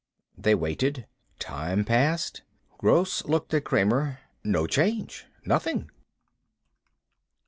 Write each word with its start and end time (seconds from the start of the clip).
They 0.35 0.55
waited. 0.55 1.05
Time 1.37 1.85
passed. 1.85 2.41
Gross 2.79 3.23
looked 3.25 3.53
at 3.53 3.65
Kramer. 3.65 4.21
"No 4.43 4.65
change. 4.65 5.27
Nothing." 5.45 5.91